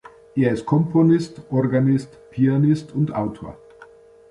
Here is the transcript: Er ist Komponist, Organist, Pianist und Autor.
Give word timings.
Er 0.35 0.51
ist 0.51 0.65
Komponist, 0.65 1.43
Organist, 1.51 2.17
Pianist 2.31 2.91
und 2.91 3.13
Autor. 3.13 3.55